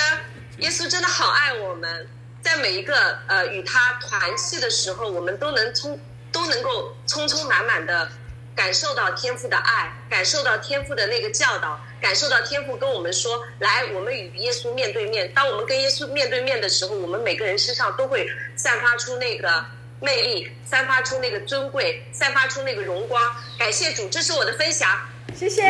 [0.59, 2.07] 耶稣真的好爱我们，
[2.43, 5.99] 在每一个呃与他团契的时候，我们都能充
[6.31, 8.11] 都能够充充满满的
[8.55, 11.79] 感受到天父的爱，感受到天父的那个教导。
[12.01, 15.31] 感受到天父跟我们说：“来，我们与耶稣面对面。
[15.33, 18.27] 当我们跟耶稣面对面的时候，我们每个人身上都会
[18.57, 19.65] 散发出那个
[20.01, 23.21] 魅力，散发出那个尊贵，散发出那个荣光。”
[23.57, 24.89] 感谢主，这是我的分享。
[25.33, 25.63] 谢谢，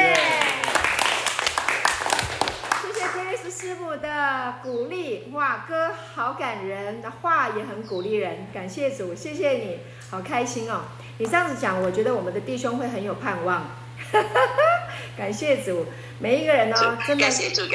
[3.53, 5.29] 师母的鼓励。
[5.31, 8.47] 哇，歌好感人，的话也很鼓励人。
[8.51, 9.77] 感谢主，谢谢你，
[10.09, 10.81] 好开心哦。
[11.19, 13.67] 你这样子讲，我觉得我们的弟兄会很有盼望。
[15.15, 15.85] 感谢主。
[16.19, 17.29] 每一个人呢、哦，真的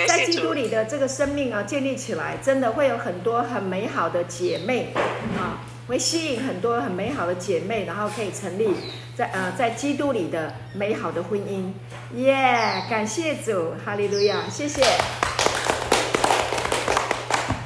[0.07, 4.93] 在基督里的这个生命啊，建立起来，真的会有很多很美好的姐妹
[5.39, 8.69] 啊，会吸引很多很美好的姐妹，然后可以成立
[9.15, 11.73] 在呃在基督里的美好的婚姻。
[12.17, 14.83] 耶、yeah，感谢主，哈利路亚，谢谢。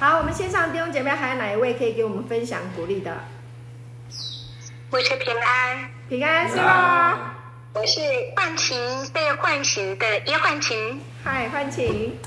[0.02, 3.16] 好，我们线上弟兄姐妹还有哪一位可以给我们分享鼓励的？
[4.90, 7.36] 我是平安，平安是吗？
[7.72, 8.00] 我是
[8.34, 8.76] 幻琴
[9.12, 12.18] 被唤醒的叶幻晴，嗨，幻晴，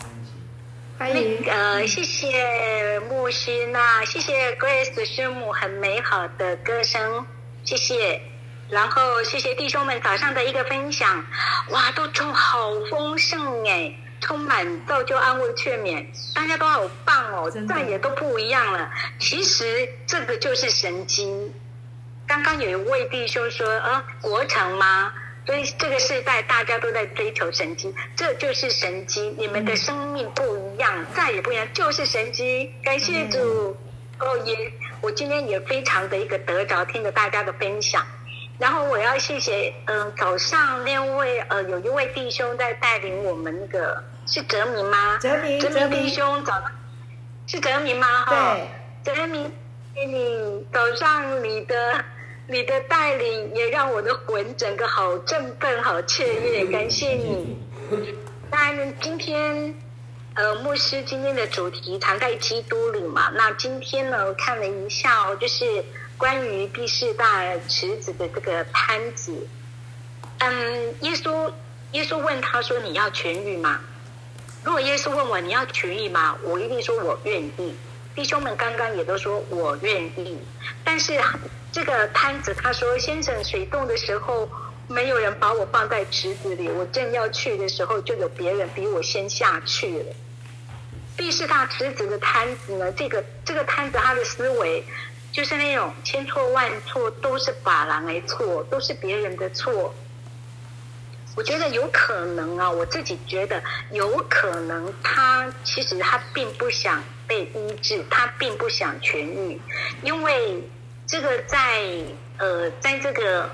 [0.97, 1.38] 欢迎。
[1.41, 7.25] 那个、呃，谢谢牧师，那谢谢 Grace 师母很美好的歌声，
[7.65, 8.21] 谢谢。
[8.69, 11.25] 然后谢谢弟兄们早上的一个分享，
[11.71, 13.93] 哇，都种好丰盛哎，
[14.25, 18.91] 充满造就、安慰、劝勉，大家都好棒哦，再也都不一样了。
[19.19, 21.53] 其实这个就是神经。
[22.25, 25.13] 刚刚有一位弟兄说，啊，国城吗？
[25.45, 29.31] 所以这个时代大家都在追求神迹，这就是神迹。
[29.38, 32.73] 你们的生命不一样，再也不一样，就是神迹。
[32.83, 33.77] 感谢主。
[34.17, 38.03] 哦，也我今天也非常的一个得着，听着大家的分享。
[38.58, 45.18] 然后我要谢谢，嗯、呃，早上那位呃有一位弟兄在带领我们那个是哲明吗？
[45.20, 46.72] 哲明，哲明弟兄早上
[47.48, 48.08] 是哲明吗？
[48.26, 48.58] 哈，
[49.04, 49.52] 对，哲明，
[49.94, 51.76] 你早上你的。
[52.48, 57.58] 你的带领也让我的魂整个好振奋、好雀跃，感谢你。
[58.52, 59.74] 那今天，
[60.36, 63.32] 呃，牧师今天的主题藏在基督里嘛？
[63.34, 65.84] 那今天呢，我看了一下哦，就是
[66.17, 69.47] 关于毕士大池子的这个瘫子。
[70.39, 71.51] 嗯，耶稣，
[71.91, 73.80] 耶稣问他说：“你要痊愈吗？”
[74.63, 77.75] 如果耶稣问我：“你要痊愈吗？”我一定说：“我愿意。”
[78.15, 80.39] 弟兄们刚刚也都说：“我愿意。”
[80.84, 81.19] 但是。
[81.71, 84.49] 这个瘫子他说：“先生，水动的时候
[84.88, 90.06] 没有人把我放在池子里，我正要去的时候，就有别人比我先下去了。”
[91.17, 94.86] 毕士大池子的瘫子呢，这个这个瘫子他的思维
[95.36, 99.93] 就是那种千错万错都是别人的错，都是别人的错。
[101.36, 109.60] 我觉得有可能啊，我自己觉得有可能，他其实他并不想被医治，他并不想痊愈，
[110.02, 110.63] 因为。
[111.08, 111.84] 这个在
[112.39, 113.48] 呃，在这个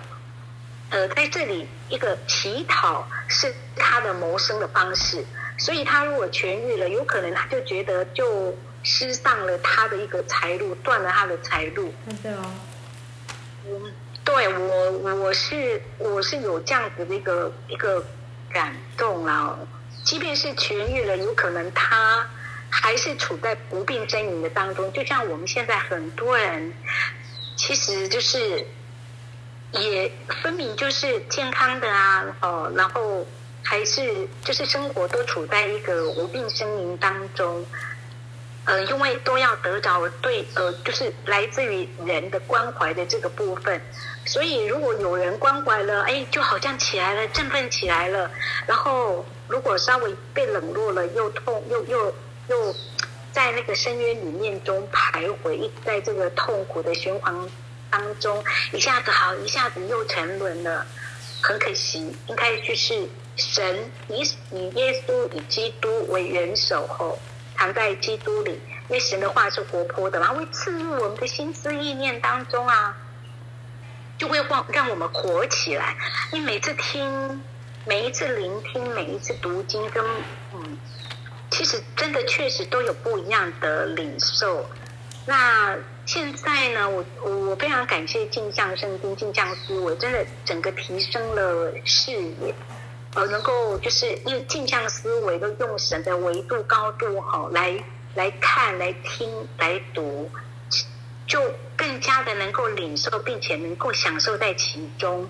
[0.90, 5.26] 呃，在这里一个乞讨是他的谋生的方式，
[5.58, 11.94] 所以他如果痊愈了，有可能他就觉得就失上了他的一个财路，断了他的财路。
[12.22, 12.52] 对哦，
[13.66, 18.06] 嗯，对我我是我是有这样子的一个一个
[18.52, 19.58] 感动啊，
[20.04, 22.28] 即便是痊愈了，有可能他
[22.70, 26.74] 还是处在不病呻吟的当中，就像我们现在很多人。
[27.58, 28.66] 其实就是，
[29.74, 33.24] 也分明就是健康的啊，哦，然后
[33.62, 37.64] 还是就是生活都处在一个无病呻吟当中，
[38.66, 43.82] 呃，因为都要得着对，呃，就是来自于人的关怀的这个部分，
[44.26, 48.30] 所以如果有人关怀了，哎，就好像起来了，振奋起来了，
[48.68, 52.16] 然后如果稍微被冷落了，又痛，又又
[52.48, 52.76] 又。
[53.34, 57.34] 在那个深渊里面中徘徊，在这个痛苦的循环
[57.90, 58.44] 当中，
[58.74, 60.86] 一下子好，一下子又沉沦了，
[61.42, 62.14] 很可惜。
[62.28, 64.22] 应该就是神以
[64.52, 67.18] 以耶稣以基督为元首后，
[67.62, 72.98] 藏在基督里，因为神的话是活泼的嘛，会刺入我们的心思意念当中啊，
[74.18, 75.96] 就会让让我们活起来。
[76.34, 77.40] 你每次听，
[77.86, 80.04] 每一次聆听，每一次读经跟
[80.56, 80.76] 嗯。
[81.52, 84.68] 其实真的确实都有不一样的领受。
[85.28, 92.56] 那现在呢，我我非常感谢镜像圣经、镜像思维，真的整个提升了视野，
[93.14, 97.78] 呃，能够就是因为镜像思维都用神的维度高度好来
[98.16, 100.30] 来看、来听、来读，
[101.28, 101.42] 就
[101.76, 105.30] 更加的能够领受，并且能够享受在其中。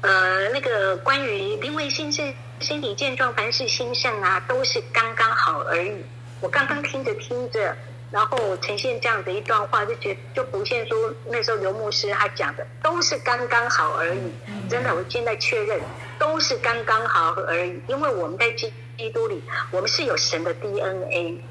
[0.00, 6.04] 呃，那个关于灵魂兴盛、身体健壮、凡事兴盛啊，都是刚刚好而已。
[6.40, 7.76] 我刚刚听着听着，
[8.10, 14.32] 然后呈现这样的一段话，就觉得就浮现出那时候刘牧师他讲的，都是刚刚好而已。
[14.70, 15.78] 真的，我现在确认，
[16.20, 17.80] 都是刚刚好而已。
[17.88, 19.42] 因为我们在基基督里，
[19.72, 21.42] 我们是有神的 DNA，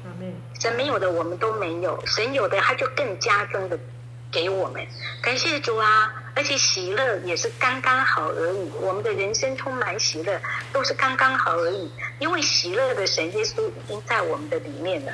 [0.58, 3.78] 神没有的我们都没有，神有的他就更加增的
[4.30, 4.86] 给我们。
[5.20, 6.14] 感谢主啊！
[6.36, 10.40] 而且喜乐也是刚刚好而已，我们的人生充满喜乐，
[10.72, 11.90] 都是刚刚好而已。
[12.20, 15.12] 因为喜乐的神耶稣已经在我们的里面了，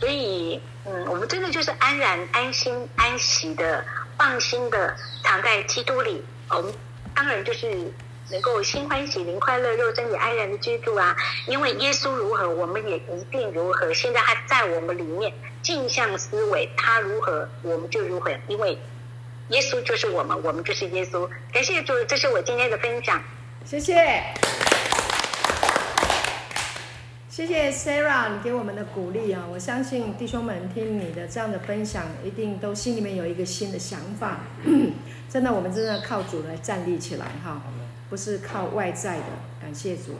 [0.00, 3.84] 所以，嗯，我们真的就是安然、安心、安息的、
[4.18, 6.24] 放心的躺在基督里。
[6.50, 6.74] 我们
[7.14, 7.90] 当然就是
[8.30, 11.16] 能够心欢喜、灵快乐、肉身也安然的居住啊。
[11.46, 13.92] 因为耶稣如何，我们也一定如何。
[13.92, 18.30] 现在他在我们里面，镜像思维，他如何，我们就如何。
[18.48, 18.78] 因为
[19.50, 21.28] 耶稣就是我们，我们就是耶稣。
[21.52, 23.22] 感谢主，这是我今天的分享。
[23.64, 24.22] 谢谢，
[27.28, 29.42] 谢谢 Sarah，你给我们的鼓励啊！
[29.52, 34.38] 我相信弟兄们听你的这样的分享，一定都心里面有一个新的想法。
[35.28, 37.60] 真的，我们真的靠主来站立起来哈，
[38.10, 39.24] 不是靠外在的。
[39.60, 40.16] 感谢主。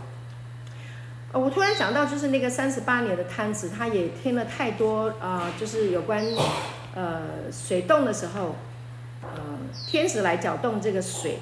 [1.32, 6.24] 我突然想到，就是那个三十八年的摊子，他也听了太多啊、就是有关
[6.94, 8.56] 呃水动的时候。
[9.22, 9.58] 呃，
[9.88, 11.40] 天使来搅动这个水，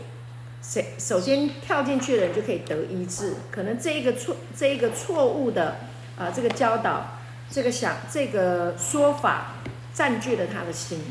[0.63, 3.35] 谁首先跳进去的人就可以得医治。
[3.51, 5.77] 可能这一个错，这一个错误的
[6.17, 7.19] 啊、这个教导，
[7.51, 9.55] 这个想，这个说法
[9.93, 11.03] 占据了他的心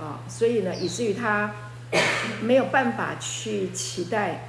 [0.00, 1.52] 啊、所以呢，以至于他
[2.40, 4.48] 没有办法去期待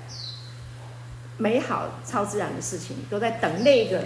[1.37, 4.05] 美好超自然的事情，都在等那个。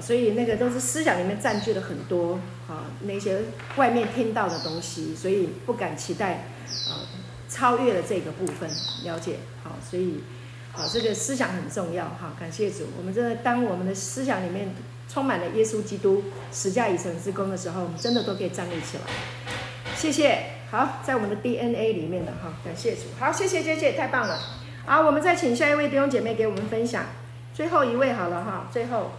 [0.00, 3.42] 所以那个都是思想里面占据了很多啊，那些
[3.76, 6.46] 外面听到的东西，所以不敢期待
[6.88, 7.04] 啊
[7.46, 8.66] 超越了这个部分，
[9.04, 10.24] 了解好，所以
[10.72, 14.74] 啊这个思想很重要哈，感谢主，我们真的当我们的思想里面
[15.10, 19.02] 充满了耶稣基督十架以成之功的时候，我们真的都可以站立起来。
[19.94, 24.40] 谢谢，好，在我们的 DNA 里面的哈，感谢主，好，谢谢谢谢，太棒了，
[24.86, 27.04] 好，我们再请下一位弟兄姐妹给我们分享，
[27.52, 29.10] 最后一位好了哈，最后。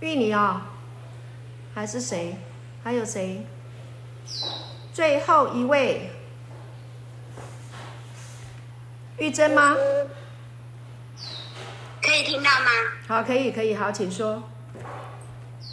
[0.00, 2.36] 玉妮啊、哦，还是谁？
[2.84, 3.46] 还有谁？
[4.92, 6.10] 最后一位，
[9.16, 9.74] 玉珍吗？
[12.12, 12.70] 可以听到吗？
[13.08, 14.34] 好，可以，可以，好，请说。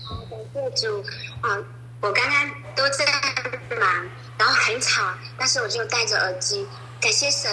[0.05, 1.03] 好，感谢主
[1.41, 1.59] 啊！
[1.99, 3.05] 我刚刚都在
[3.77, 5.03] 忙，然后很吵，
[5.37, 6.65] 但是我就戴着耳机。
[7.01, 7.51] 感谢神，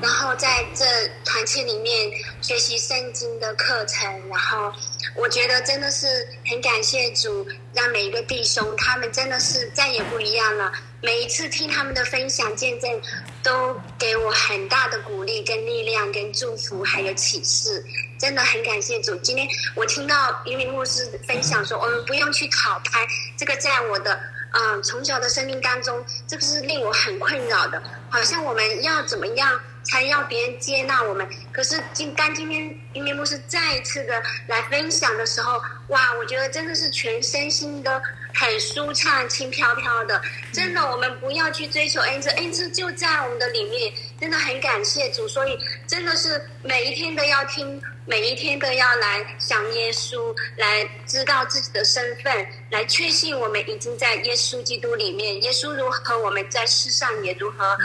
[0.00, 0.84] 然后在这
[1.24, 2.10] 团契里面
[2.40, 4.72] 学习圣经的课程，然后
[5.16, 6.06] 我觉得真的是
[6.46, 10.72] 很感谢主，让每一个弟兄他们真的是再也不一样了。
[11.00, 13.00] 每一次听他们的分享见证，
[13.42, 17.84] 都给我很大的鼓励、跟力量、跟祝福，还有启示，
[18.18, 19.14] 真的很感谢主。
[19.16, 24.18] 今天我听到云林牧师分享说，我们不用去讨拍，这个在我的。
[24.50, 27.82] 嗯，从小的生命当中，这个是令我很困扰的。
[28.08, 31.28] 好像我们要怎么样才要别人接纳我们？
[31.52, 38.02] 可是今刚今天云林牧师再一次的来分享的时候，哇，我觉得真的是全身心的
[38.34, 40.20] 很舒畅、轻飘飘的。
[40.52, 43.92] 真的，我们不要去追求恩赐，恩赐就在我们的里面。
[44.20, 47.80] 真的很感谢主，所以真的是每一天都要听。
[48.04, 55.42] 每一天都要来想耶稣，来知道自己的身份，来确信我们已经在耶稣基督里面。
[55.42, 57.76] 耶稣如何，我们在世上也如何；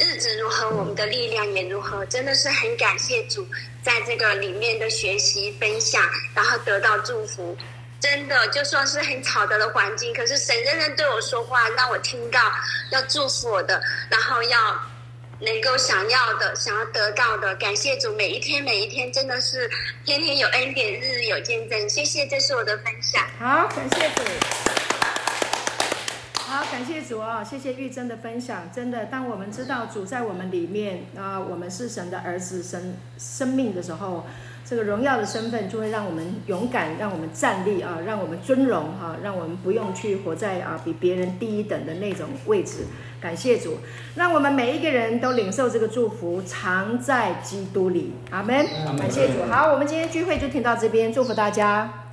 [0.00, 2.04] 日子如何，我们的力量也如何。
[2.06, 3.46] 真的是很感谢主，
[3.82, 6.02] 在这个里面的学习分享，
[6.34, 7.56] 然后得到祝福。
[8.00, 12.40] 真的，就算是很吵杂的环境，可是神仍然对我说话，让我听到
[12.92, 14.58] 要祝福我的，然后要。
[15.42, 19.66] 能够想要的、想要得到的，感谢主，每一天每一天真的是
[20.04, 21.88] 天天有恩典，日日有见证。
[21.88, 23.26] 谢谢，这是我的分享。
[23.38, 24.89] 好，感谢主。
[26.50, 27.44] 好，感谢主啊、哦！
[27.48, 28.62] 谢谢玉珍的分享。
[28.74, 34.26] 真的，当我们知道主在我们里面啊，我们是神的儿子、神生命的时候，
[34.64, 42.78] 这个荣耀的身份就会让我们勇敢，让我们站立啊，让我们尊荣哈，让我们不用去活在啊比别人低一等的那种位置。
[43.20, 43.78] 感谢主，
[44.16, 48.14] 让我们每一个人都领受这个祝福，常在基督里。
[48.32, 48.66] 阿门。
[48.98, 49.48] 感谢主。
[49.48, 52.09] 好，我们今天聚会就听到这边，祝福大家。